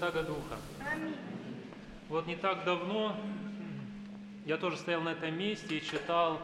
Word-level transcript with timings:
Святаго 0.00 0.22
Духа. 0.22 0.56
Вот 2.08 2.26
не 2.26 2.34
так 2.34 2.64
давно 2.64 3.14
я 4.46 4.56
тоже 4.56 4.78
стоял 4.78 5.02
на 5.02 5.10
этом 5.10 5.36
месте 5.38 5.76
и 5.76 5.82
читал 5.82 6.40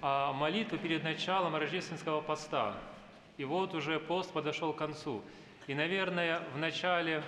а, 0.00 0.32
молитву 0.32 0.78
перед 0.78 1.04
началом 1.04 1.54
рождественского 1.54 2.22
поста. 2.22 2.74
И 3.36 3.44
вот 3.44 3.74
уже 3.74 4.00
пост 4.00 4.32
подошел 4.32 4.72
к 4.72 4.78
концу. 4.78 5.22
И, 5.66 5.74
наверное, 5.74 6.40
в 6.54 6.56
начале 6.56 7.22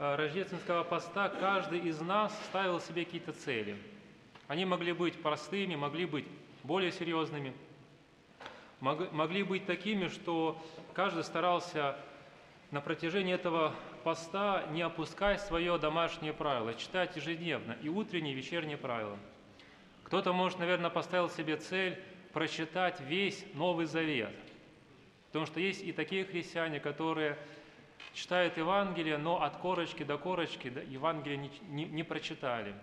а, 0.00 0.16
рождественского 0.16 0.82
поста 0.82 1.28
каждый 1.28 1.78
из 1.78 2.00
нас 2.00 2.36
ставил 2.46 2.80
себе 2.80 3.04
какие-то 3.04 3.34
цели. 3.34 3.76
Они 4.48 4.64
могли 4.64 4.92
быть 4.92 5.22
простыми, 5.22 5.76
могли 5.76 6.04
быть 6.04 6.26
более 6.64 6.90
серьезными, 6.90 7.54
могли 8.80 9.44
быть 9.44 9.66
такими, 9.66 10.08
что 10.08 10.60
каждый 10.94 11.22
старался 11.22 11.94
на 12.72 12.80
протяжении 12.80 13.34
этого 13.34 13.72
поста 14.08 14.64
не 14.70 14.80
опускать 14.80 15.38
свое 15.38 15.76
домашнее 15.76 16.32
правило, 16.32 16.72
читать 16.72 17.14
ежедневно 17.16 17.76
и 17.82 17.90
утренние, 17.90 18.32
и 18.32 18.36
вечерние 18.36 18.78
правила. 18.78 19.18
Кто-то, 20.04 20.32
может, 20.32 20.58
наверное, 20.58 20.88
поставил 20.88 21.28
себе 21.28 21.58
цель 21.58 22.02
прочитать 22.32 22.98
весь 23.00 23.44
Новый 23.52 23.84
Завет. 23.84 24.34
Потому 25.26 25.44
что 25.44 25.60
есть 25.60 25.82
и 25.82 25.92
такие 25.92 26.24
христиане, 26.24 26.80
которые 26.80 27.36
читают 28.14 28.56
Евангелие, 28.56 29.18
но 29.18 29.42
от 29.42 29.58
корочки 29.58 30.04
до 30.04 30.16
корочки 30.16 30.72
Евангелие 30.88 31.36
не, 31.36 31.50
не, 31.68 31.84
не 31.84 32.02
прочитали. 32.02 32.74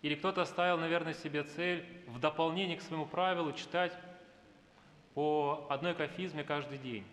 Или 0.00 0.14
кто-то 0.14 0.44
ставил, 0.44 0.78
наверное, 0.78 1.14
себе 1.14 1.42
цель 1.42 1.84
в 2.06 2.20
дополнение 2.20 2.76
к 2.76 2.82
своему 2.82 3.06
правилу 3.06 3.52
читать 3.52 3.98
по 5.14 5.66
одной 5.70 5.94
кафизме 5.94 6.44
каждый 6.44 6.78
день. 6.78 7.04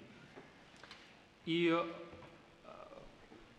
И 1.47 1.75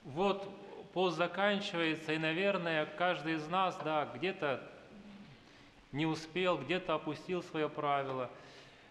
вот 0.04 0.48
пост 0.92 1.16
заканчивается, 1.16 2.12
и, 2.12 2.18
наверное, 2.18 2.86
каждый 2.86 3.34
из 3.34 3.46
нас, 3.48 3.78
да, 3.84 4.06
где-то 4.14 4.62
не 5.92 6.06
успел, 6.06 6.58
где-то 6.58 6.94
опустил 6.94 7.42
свое 7.42 7.68
правило, 7.68 8.30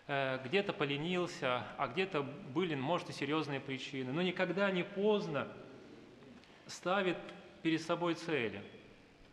э, 0.07 0.39
где-то 0.45 0.73
поленился, 0.73 1.63
а 1.77 1.87
где-то 1.87 2.21
были, 2.21 2.75
может, 2.75 3.09
и 3.09 3.13
серьезные 3.13 3.59
причины. 3.59 4.11
Но 4.11 4.21
никогда 4.21 4.69
не 4.71 4.83
поздно 4.83 5.47
ставить 6.67 7.17
перед 7.61 7.81
собой 7.81 8.15
цели. 8.15 8.61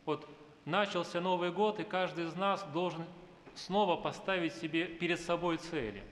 Вот 0.04 0.28
начался 0.64 1.20
Новый 1.20 1.50
год, 1.50 1.80
и 1.80 1.84
каждый 1.84 2.26
из 2.26 2.34
нас 2.34 2.62
должен 2.72 3.04
снова 3.54 3.96
поставить 3.96 4.54
себе 4.54 4.86
перед 4.86 5.20
собой 5.20 5.56
цели. 5.56 6.02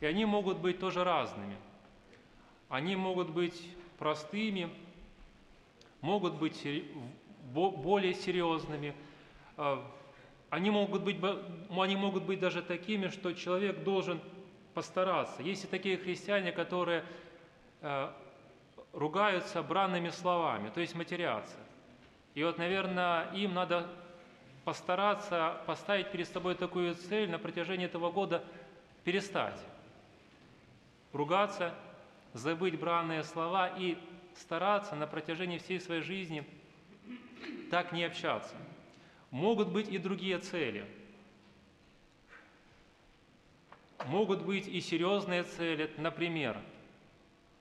И 0.00 0.06
они 0.06 0.24
могут 0.24 0.58
быть 0.58 0.78
тоже 0.78 1.04
разными. 1.04 1.56
Они 2.68 2.96
могут 2.96 3.30
быть 3.30 3.68
простыми, 3.98 4.70
могут 6.02 6.34
быть 6.34 6.62
более 7.52 8.12
серьезными. 8.14 8.94
А, 9.56 9.82
они 10.50 10.70
могут 10.70 11.02
быть, 11.02 11.16
они 11.70 11.96
могут 11.96 12.24
быть 12.24 12.38
даже 12.38 12.60
такими, 12.60 13.08
что 13.08 13.32
человек 13.32 13.82
должен 13.84 14.20
постараться. 14.74 15.42
Есть 15.42 15.64
и 15.64 15.66
такие 15.66 15.96
христиане, 15.96 16.52
которые 16.52 17.04
а, 17.80 18.14
ругаются 18.92 19.62
бранными 19.62 20.10
словами, 20.10 20.68
то 20.68 20.80
есть 20.80 20.94
матерятся. 20.94 21.56
И 22.34 22.44
вот, 22.44 22.58
наверное, 22.58 23.30
им 23.32 23.54
надо 23.54 23.86
постараться 24.64 25.60
поставить 25.66 26.10
перед 26.12 26.28
собой 26.28 26.54
такую 26.54 26.94
цель 26.94 27.30
на 27.30 27.38
протяжении 27.38 27.86
этого 27.86 28.10
года 28.10 28.44
перестать 29.04 29.58
ругаться, 31.12 31.74
забыть 32.32 32.78
бранные 32.78 33.22
слова 33.22 33.68
и 33.68 33.98
стараться 34.36 34.94
на 34.94 35.06
протяжении 35.06 35.58
всей 35.58 35.80
своей 35.80 36.02
жизни 36.02 36.44
так 37.70 37.92
не 37.92 38.04
общаться. 38.04 38.54
Могут 39.30 39.68
быть 39.68 39.88
и 39.88 39.98
другие 39.98 40.38
цели. 40.38 40.84
Могут 44.06 44.42
быть 44.42 44.66
и 44.66 44.80
серьезные 44.80 45.44
цели, 45.44 45.90
например, 45.96 46.58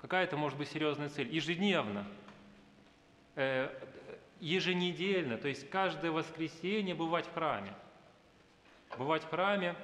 какая 0.01 0.23
это 0.23 0.35
может 0.35 0.57
быть 0.57 0.69
серьезная 0.69 1.09
цель? 1.09 1.33
Ежедневно, 1.33 2.05
э, 3.35 3.69
еженедельно, 4.39 5.37
то 5.37 5.47
есть 5.47 5.69
каждое 5.69 6.11
воскресенье 6.11 6.95
бывать 6.95 7.27
в 7.27 7.33
храме. 7.33 7.73
Бывать 8.97 9.23
в 9.23 9.29
храме, 9.29 9.75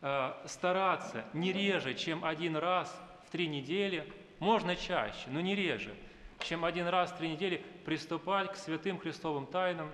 э, 0.00 0.32
стараться 0.46 1.24
не 1.32 1.52
реже, 1.52 1.94
чем 1.94 2.24
один 2.24 2.56
раз 2.56 2.96
в 3.26 3.30
три 3.30 3.48
недели, 3.48 4.10
можно 4.40 4.74
чаще, 4.74 5.28
но 5.28 5.40
не 5.40 5.54
реже, 5.54 5.94
чем 6.40 6.64
один 6.64 6.88
раз 6.88 7.12
в 7.12 7.18
три 7.18 7.28
недели 7.28 7.62
приступать 7.84 8.52
к 8.52 8.56
святым 8.56 8.98
Христовым 8.98 9.46
тайнам, 9.46 9.90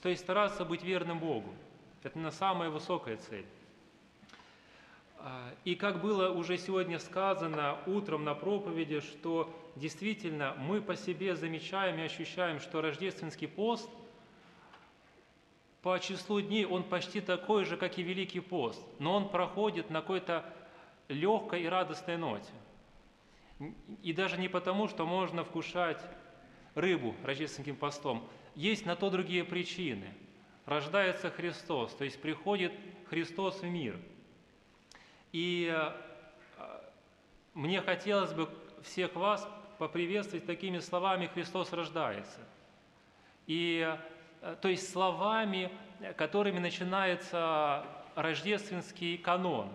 то 0.00 0.08
есть 0.08 0.22
стараться 0.22 0.64
быть 0.64 0.82
верным 0.82 1.18
Богу. 1.18 1.52
Это 2.02 2.18
на 2.18 2.30
самая 2.30 2.70
высокая 2.70 3.18
цель. 3.18 3.44
А, 5.18 5.52
и 5.64 5.74
как 5.74 6.00
было 6.00 6.30
уже 6.30 6.56
сегодня 6.56 6.98
сказано 6.98 7.76
утром 7.86 8.24
на 8.24 8.34
проповеди, 8.34 9.00
что 9.00 9.54
действительно 9.76 10.54
мы 10.56 10.80
по 10.80 10.96
себе 10.96 11.36
замечаем 11.36 11.98
и 11.98 12.02
ощущаем, 12.02 12.60
что 12.60 12.80
рождественский 12.80 13.48
пост 13.48 13.90
по 15.82 15.98
числу 15.98 16.40
дней 16.40 16.64
он 16.64 16.84
почти 16.84 17.20
такой 17.20 17.64
же, 17.64 17.76
как 17.76 17.98
и 17.98 18.02
Великий 18.02 18.40
пост, 18.40 18.80
но 18.98 19.14
он 19.16 19.28
проходит 19.28 19.90
на 19.90 20.00
какой-то 20.00 20.44
легкой 21.08 21.64
и 21.64 21.66
радостной 21.66 22.16
ноте. 22.16 22.52
И 24.02 24.12
даже 24.12 24.38
не 24.38 24.48
потому, 24.48 24.88
что 24.88 25.06
можно 25.06 25.44
вкушать 25.44 26.02
рыбу 26.74 27.14
рождественским 27.24 27.76
постом. 27.76 28.28
Есть 28.54 28.86
на 28.86 28.96
то 28.96 29.10
другие 29.10 29.44
причины. 29.44 30.14
Рождается 30.66 31.30
Христос, 31.30 31.94
то 31.94 32.04
есть 32.04 32.20
приходит 32.20 32.72
Христос 33.08 33.60
в 33.60 33.66
мир– 33.66 33.98
и 35.32 35.72
э, 35.72 35.92
мне 37.54 37.80
хотелось 37.80 38.32
бы 38.32 38.48
всех 38.82 39.14
вас 39.14 39.48
поприветствовать 39.78 40.44
такими 40.44 40.78
словами 40.78 41.26
«Христос 41.26 41.72
рождается». 41.72 42.40
И, 43.46 43.96
э, 44.42 44.56
то 44.60 44.68
есть 44.68 44.90
словами, 44.90 45.70
которыми 46.16 46.58
начинается 46.58 47.84
рождественский 48.16 49.18
канон, 49.18 49.70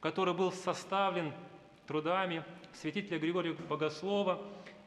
который 0.00 0.34
был 0.34 0.52
составлен 0.52 1.32
трудами 1.88 2.44
святителя 2.74 3.18
Григория 3.18 3.54
Богослова. 3.54 4.40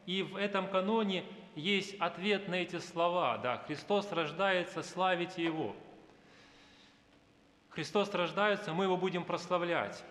И 0.05 0.23
в 0.23 0.37
этом 0.37 0.69
каноне 0.69 1.25
есть 1.55 1.95
ответ 1.99 2.47
на 2.47 2.55
эти 2.55 2.79
слова. 2.79 3.37
Да, 3.39 3.57
«Христос 3.67 4.11
рождается, 4.11 4.83
славите 4.83 5.43
Его». 5.43 5.75
Христос 7.69 8.13
рождается, 8.13 8.73
мы 8.73 8.83
его 8.83 8.97
будем 8.97 9.23
прославлять. 9.23 10.03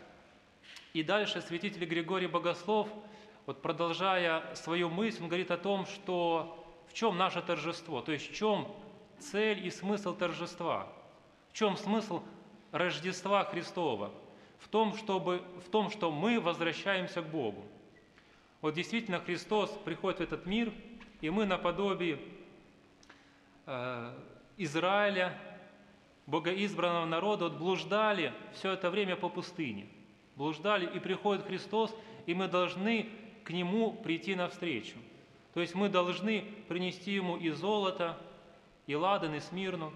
И 0.95 1.03
дальше 1.03 1.43
святитель 1.43 1.85
Григорий 1.85 2.27
Богослов, 2.27 2.89
вот 3.45 3.61
продолжая 3.61 4.55
свою 4.55 4.89
мысль, 4.89 5.23
он 5.23 5.29
говорит 5.29 5.51
о 5.51 5.59
том, 5.59 5.85
что 5.85 6.67
в 6.89 6.95
чем 6.95 7.19
наше 7.19 7.43
торжество, 7.43 8.01
то 8.01 8.13
есть 8.13 8.31
в 8.31 8.35
чем 8.35 8.67
цель 9.19 9.67
и 9.67 9.71
смысл 9.71 10.17
торжества, 10.17 10.89
в 11.51 11.53
чем 11.53 11.77
смысл 11.77 12.23
Рождества 12.73 13.45
Христова, 13.45 14.11
в 14.61 14.69
том, 14.69 14.97
чтобы, 14.97 15.43
в 15.67 15.71
том, 15.71 15.91
что 15.91 16.11
мы 16.11 16.41
возвращаемся 16.41 17.23
к 17.23 17.29
Богу. 17.29 17.65
Вот 18.61 18.75
действительно 18.75 19.21
Христос 19.21 19.71
приходит 19.85 20.21
в 20.21 20.23
этот 20.23 20.47
мир, 20.47 20.73
и 21.21 21.31
мы 21.31 21.47
наподобие 21.47 22.19
э, 23.67 24.15
Израиля, 24.59 25.37
богоизбранного 26.27 27.07
народа 27.07 27.49
вот 27.49 27.59
блуждали 27.59 28.33
все 28.53 28.73
это 28.73 28.91
время 28.91 29.17
по 29.17 29.29
пустыне. 29.29 29.87
Блуждали, 30.37 30.87
и 30.87 30.99
приходит 31.01 31.47
Христос, 31.47 31.95
и 32.27 32.35
мы 32.35 32.47
должны 32.47 33.09
к 33.45 33.51
Нему 33.51 33.93
прийти 33.93 34.35
навстречу. 34.35 34.97
То 35.55 35.61
есть 35.61 35.75
мы 35.75 35.89
должны 35.89 36.45
принести 36.69 37.13
Ему 37.13 37.37
и 37.37 37.51
золото, 37.51 38.17
и 38.87 38.95
ладан, 38.95 39.35
и 39.35 39.41
смирну. 39.41 39.93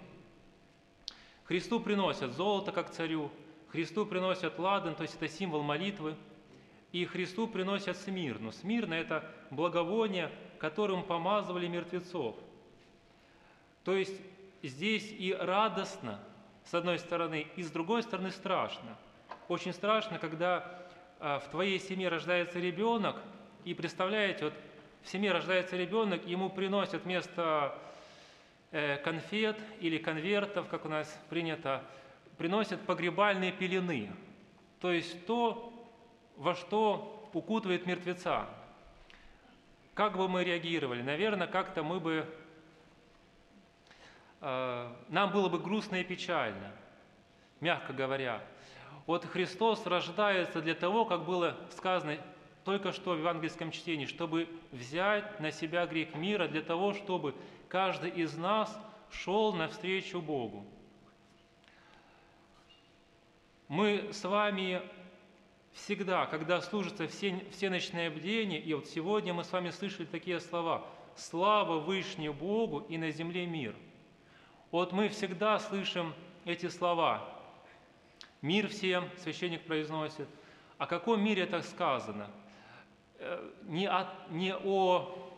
Христу 1.44 1.78
приносят 1.78 2.32
золото, 2.32 2.72
как 2.72 2.90
царю, 2.90 3.31
Христу 3.75 4.06
приносят 4.06 4.56
ладан, 4.61 4.94
то 4.94 5.03
есть 5.03 5.17
это 5.17 5.26
символ 5.26 5.65
молитвы, 5.65 6.15
и 6.93 7.05
Христу 7.06 7.49
приносят 7.49 7.97
смирну. 7.97 8.53
Смирна– 8.53 8.94
это 8.94 9.29
благовоние, 9.50 10.31
которым 10.61 11.03
помазывали 11.03 11.67
мертвецов. 11.67 12.37
То 13.82 13.97
есть 13.97 14.15
здесь 14.62 15.11
и 15.11 15.35
радостно, 15.35 16.21
с 16.62 16.73
одной 16.73 17.00
стороны, 17.00 17.49
и 17.56 17.65
с 17.65 17.71
другой 17.73 18.05
стороны 18.05 18.31
страшно. 18.31 18.97
Очень 19.49 19.73
страшно, 19.73 20.21
когда 20.21 20.87
а, 21.19 21.41
в 21.41 21.50
твоей 21.50 21.81
семье 21.81 22.11
рождается 22.11 22.61
ребенок, 22.61 23.17
и 23.65 23.75
представляете, 23.75 24.44
вот 24.44 24.55
в 25.03 25.09
семье 25.09 25.32
рождается 25.32 25.76
ребенок, 25.76 26.25
ему 26.29 26.49
приносят 26.49 27.03
вместо 27.03 27.76
э, 28.71 28.99
конфет 28.99 29.59
или 29.81 29.99
конвертов, 29.99 30.69
как 30.69 30.85
у 30.85 30.88
нас 30.88 31.21
принято, 31.29 31.82
приносят 32.38 32.81
погребальные 32.86 33.52
пелены, 33.52 34.10
то 34.81 34.92
есть 34.92 35.26
то, 35.26 35.72
во 36.36 36.54
что 36.54 37.31
укутывает 37.32 37.86
мертвеца. 37.86 38.46
как 39.94 40.16
бы 40.16 40.28
мы 40.28 40.44
реагировали? 40.44 41.02
Наверное, 41.02 41.46
как-то 41.46 41.82
мы 41.82 42.00
бы... 42.00 42.26
Э, 44.40 44.92
нам 45.08 45.32
было 45.32 45.48
бы 45.48 45.58
грустно 45.58 45.96
и 45.96 46.04
печально, 46.04 46.72
мягко 47.60 47.92
говоря. 47.92 48.42
Вот 49.06 49.25
Христос 49.25 49.87
рождается 49.87 50.60
для 50.62 50.75
того, 50.75 51.04
как 51.04 51.25
было 51.25 51.56
сказано 51.70 52.19
только 52.64 52.92
что 52.92 53.12
в 53.14 53.19
евангельском 53.19 53.70
чтении, 53.70 54.06
чтобы 54.06 54.48
взять 54.72 55.38
на 55.40 55.50
себя 55.50 55.87
грех 55.87 56.14
мира, 56.14 56.48
для 56.48 56.62
того, 56.62 56.94
чтобы 56.94 57.34
каждый 57.69 58.10
из 58.10 58.37
нас 58.37 58.76
шел 59.10 59.52
навстречу 59.52 60.20
Богу. 60.20 60.64
Мы 63.75 64.11
с 64.12 64.23
вами 64.23 64.81
всегда, 65.73 66.26
когда 66.26 66.61
служится 66.61 67.09
все, 67.09 67.44
всеночное 67.50 68.09
бдение, 68.09 68.61
и 68.61 68.73
вот 68.73 68.87
сегодня 68.87 69.35
мы 69.35 69.43
с 69.43 69.50
вами 69.50 69.71
слышали 69.71 70.06
такие 70.06 70.38
слова 70.38 70.87
«Слава 71.17 71.81
Вышне 71.81 72.31
Богу 72.31 72.87
и 72.88 72.97
на 72.99 73.11
земле 73.11 73.47
мир». 73.47 73.75
Вот 74.71 74.93
мы 74.93 75.09
всегда 75.09 75.59
слышим 75.59 76.15
эти 76.44 76.69
слова. 76.69 77.29
«Мир 78.43 78.69
всем», 78.69 79.11
священник 79.19 79.65
произносит. 79.65 80.29
О 80.79 80.87
каком 80.87 81.21
мире 81.21 81.44
так 81.44 81.65
сказано? 81.65 82.31
Э, 83.19 83.50
не 83.65 83.88
о, 83.88 84.09
не 84.31 84.55
о 84.55 85.32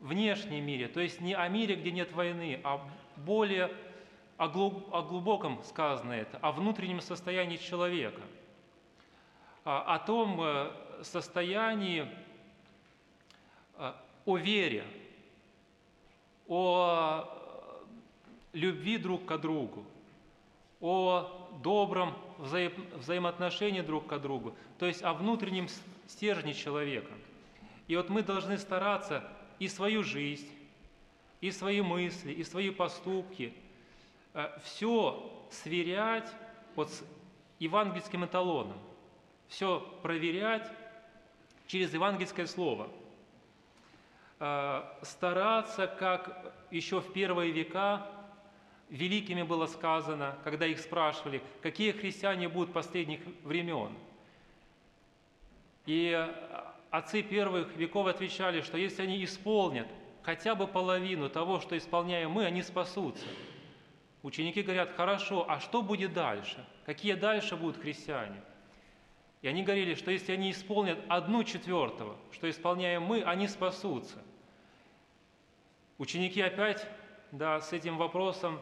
внешнем 0.00 0.64
мире, 0.64 0.88
то 0.88 0.98
есть 0.98 1.20
не 1.20 1.34
о 1.34 1.46
мире, 1.46 1.76
где 1.76 1.92
нет 1.92 2.10
войны, 2.10 2.60
а 2.64 2.84
более 3.14 3.70
о, 4.46 5.02
глубоком 5.02 5.62
сказано 5.64 6.12
это, 6.12 6.38
о 6.38 6.52
внутреннем 6.52 7.00
состоянии 7.00 7.56
человека– 7.56 8.22
о 9.64 9.98
том 9.98 10.40
э, 10.40 10.70
состоянии, 11.02 12.08
э, 13.76 13.92
о 14.24 14.36
вере, 14.36 14.84
о 16.48 17.28
любви 18.52 18.98
друг 18.98 19.26
к 19.26 19.38
другу, 19.38 19.84
о 20.80 21.48
добром 21.62 22.16
взаим, 22.38 22.72
взаимоотношении 22.94 23.82
друг 23.82 24.06
к 24.06 24.18
другу, 24.18 24.54
то 24.78 24.86
есть 24.86 25.02
о 25.02 25.12
внутреннем 25.12 25.68
стержне 26.06 26.54
человека. 26.54 27.12
И 27.86 27.96
вот 27.96 28.08
мы 28.08 28.22
должны 28.22 28.56
стараться 28.58 29.28
и 29.58 29.68
свою 29.68 30.02
жизнь, 30.02 30.48
и 31.40 31.50
свои 31.50 31.80
мысли, 31.80 32.32
и 32.32 32.42
свои 32.44 32.70
поступки, 32.70 33.52
э, 33.52 33.69
все 34.62 35.46
сверять 35.50 36.30
вот 36.76 36.90
с 36.90 37.04
евангельским 37.58 38.24
эталоном 38.24 38.78
все 39.50 39.80
проверять 40.02 40.66
через 41.66 41.92
евангельское 41.92 42.46
слово. 42.46 42.88
Э, 44.38 44.82
стараться, 45.02 45.86
как 45.86 46.54
еще 46.70 47.00
в 47.00 47.12
первые 47.12 47.50
века 47.50 48.06
великими 48.88 49.42
было 49.42 49.66
сказано, 49.66 50.36
когда 50.44 50.66
их 50.66 50.78
спрашивали, 50.78 51.42
какие 51.62 51.92
христиане 51.92 52.48
будут 52.48 52.72
последних 52.72 53.20
времен. 53.42 53.92
И 55.86 56.28
отцы 56.90 57.22
первых 57.22 57.76
веков 57.76 58.06
отвечали, 58.06 58.62
что 58.62 58.78
если 58.78 59.02
они 59.02 59.22
исполнят 59.24 59.88
хотя 60.22 60.54
бы 60.54 60.66
половину 60.66 61.28
того, 61.28 61.60
что 61.60 61.76
исполняем 61.76 62.30
мы, 62.30 62.44
они 62.44 62.62
спасутся. 62.62 63.26
Ученики 64.22 64.62
говорят, 64.62 64.94
хорошо, 64.96 65.46
а 65.48 65.60
что 65.60 65.82
будет 65.82 66.12
дальше? 66.12 66.64
Какие 66.84 67.14
дальше 67.14 67.56
будут 67.56 67.80
христиане? 67.80 68.42
И 69.40 69.48
они 69.48 69.62
говорили, 69.62 69.94
что 69.94 70.10
если 70.10 70.32
они 70.32 70.50
исполнят 70.50 70.98
одну 71.08 71.42
четвертого, 71.44 72.16
что 72.32 72.50
исполняем 72.50 73.02
мы, 73.02 73.22
они 73.22 73.48
спасутся. 73.48 74.22
Ученики 75.96 76.40
опять 76.42 76.86
да, 77.32 77.60
с 77.60 77.72
этим 77.72 77.96
вопросом 77.96 78.60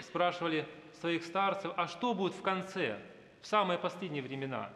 спрашивали 0.00 0.66
своих 1.00 1.24
старцев, 1.24 1.72
а 1.76 1.86
что 1.86 2.14
будет 2.14 2.32
в 2.32 2.42
конце, 2.42 2.98
в 3.42 3.46
самые 3.46 3.78
последние 3.78 4.22
времена? 4.22 4.70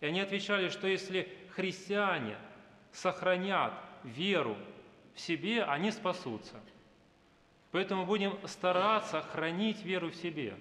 И 0.00 0.06
они 0.06 0.20
отвечали, 0.20 0.68
что 0.68 0.86
если 0.86 1.32
христиане 1.50 2.36
сохранят 2.92 3.72
веру 4.04 4.56
в 5.14 5.20
себе, 5.20 5.62
они 5.64 5.90
спасутся. 5.90 6.60
Поэтому 7.72 8.06
будем 8.06 8.36
стараться 8.46 9.22
хранить 9.22 9.84
веру 9.84 10.10
в 10.10 10.16
себе. 10.16 10.54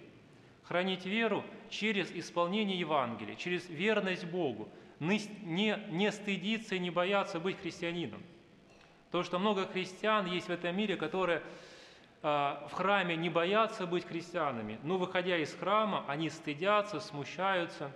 Хранить 0.64 1.06
веру– 1.06 1.44
через 1.70 2.12
исполнение 2.12 2.80
Евангелия, 2.80 3.36
через 3.36 3.70
верность 3.70 4.26
Богу, 4.26 4.70
не, 5.00 5.80
не 5.90 6.12
стыдиться 6.12 6.76
и 6.76 6.80
не 6.80 6.90
бояться 6.90 7.40
быть 7.40 7.60
христианином. 7.60 8.22
Потому 9.08 9.24
что 9.24 9.40
много 9.40 9.66
христиан 9.66 10.26
есть 10.26 10.48
в 10.48 10.52
этом 10.52 10.76
мире, 10.76 10.96
которые 10.98 11.42
а, 12.22 12.68
в 12.70 12.74
храме 12.74 13.16
не 13.16 13.30
боятся 13.30 13.88
быть 13.88 14.06
христианами, 14.06 14.80
но 14.84 14.98
выходя 14.98 15.38
из 15.38 15.54
храма, 15.54 16.04
они 16.08 16.30
стыдятся, 16.30 17.00
смущаются, 17.00 17.92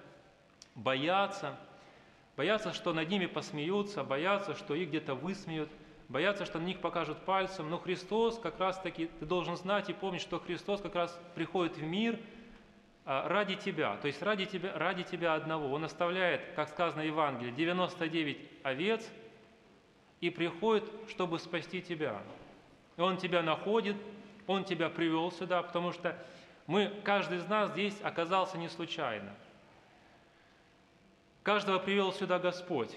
боятся, 0.75 1.57
боятся, 2.37 2.73
что 2.73 2.93
над 2.93 3.09
ними 3.09 3.25
посмеются, 3.25 4.03
боятся, 4.03 4.55
что 4.55 4.75
их 4.75 4.89
где-то 4.89 5.13
высмеют, 5.13 5.69
боятся, 6.09 6.45
что 6.45 6.59
на 6.59 6.63
них 6.63 6.79
покажут 6.79 7.19
пальцем. 7.19 7.69
Но 7.69 7.77
Христос 7.77 8.39
как 8.39 8.59
раз-таки, 8.59 9.09
ты 9.19 9.25
должен 9.25 9.57
знать 9.57 9.89
и 9.89 9.93
помнить, 9.93 10.21
что 10.21 10.39
Христос 10.39 10.81
как 10.81 10.95
раз 10.95 11.19
приходит 11.35 11.77
в 11.77 11.83
мир– 11.83 12.19
а, 13.05 13.27
ради 13.27 13.55
тебя, 13.55 13.97
то 13.97 14.07
есть 14.07 14.21
ради 14.21 14.45
тебя, 14.45 14.77
ради 14.77 15.03
тебя 15.03 15.33
одного. 15.33 15.73
Он 15.73 15.83
оставляет, 15.83 16.53
как 16.55 16.69
сказано 16.69 17.03
в 17.03 17.05
Евангелии, 17.05 17.51
99 17.51 18.37
овец 18.63 19.09
и 20.21 20.29
приходит, 20.29 20.89
чтобы 21.09 21.39
спасти 21.39 21.81
тебя. 21.81 22.21
И 22.95 23.01
Он 23.01 23.17
тебя 23.17 23.41
находит, 23.41 23.97
Он 24.47 24.63
тебя 24.63 24.89
привел 24.89 25.31
сюда, 25.33 25.63
потому 25.63 25.91
что 25.91 26.17
мы, 26.65 26.93
каждый 27.03 27.39
из 27.39 27.47
нас 27.47 27.71
здесь 27.71 27.99
оказался 28.03 28.57
не 28.57 28.69
случайно. 28.69 29.33
Каждого 31.43 31.79
привел 31.79 32.13
сюда 32.13 32.39
Господь, 32.39 32.95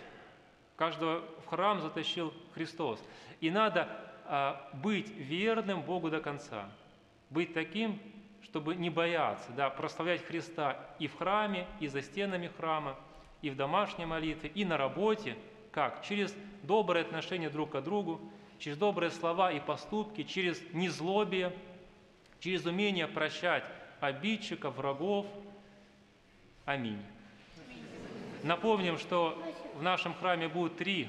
каждого 0.77 1.23
в 1.45 1.49
храм 1.49 1.81
затащил 1.81 2.33
Христос. 2.55 3.03
И 3.41 3.51
надо 3.51 3.89
а, 4.27 4.71
быть 4.75 5.11
верным 5.17 5.83
Богу 5.83 6.11
до 6.11 6.21
конца, 6.21 6.69
быть 7.31 7.55
таким, 7.55 8.01
чтобы 8.43 8.77
не 8.77 8.91
бояться, 8.91 9.51
да, 9.57 9.71
прославлять 9.71 10.25
Христа 10.25 10.79
и 10.99 11.09
в 11.09 11.17
храме, 11.17 11.67
и 11.81 11.89
за 11.89 12.03
стенами 12.03 12.51
храма, 12.57 12.97
и 13.43 13.51
в 13.51 13.57
домашней 13.57 14.07
молитве, 14.07 14.51
и 14.55 14.65
на 14.65 14.77
работе. 14.77 15.37
Как? 15.73 16.03
Через 16.03 16.35
доброе 16.63 17.03
отношение 17.03 17.51
друг 17.51 17.73
к 17.73 17.81
другу, 17.81 18.21
через 18.59 18.79
добрые 18.79 19.11
слова 19.11 19.53
и 19.53 19.61
поступки, 19.61 20.23
через 20.23 20.63
незлобие, 20.73 21.53
через 22.41 22.65
умение 22.65 23.07
прощать 23.07 23.65
обидчиков, 24.01 24.77
врагов. 24.77 25.27
Аминь. 26.65 27.03
Напомним, 28.43 28.99
что 28.99 29.37
в 29.77 29.83
нашем 29.83 30.15
храме 30.15 30.49
будет 30.49 30.77
три 30.77 31.09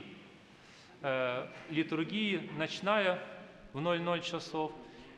э, 1.01 1.47
литургии. 1.69 2.49
Ночная 2.57 3.19
в 3.73 3.79
00 3.79 4.21
часов, 4.21 4.71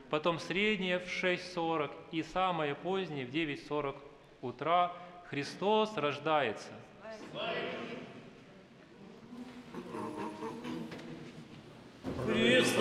потом 0.10 0.40
средняя 0.40 1.00
в 1.00 1.08
6.40 1.08 1.92
и 2.12 2.24
самая 2.24 2.76
поздняя 2.76 3.26
в 3.26 3.30
9.40 3.30 3.96
утра. 4.42 4.94
Христос 5.30 5.96
рождается. 5.98 6.70
Христос! 12.26 12.76